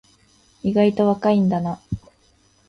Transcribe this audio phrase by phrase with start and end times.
[0.63, 1.79] 意外と若いんだな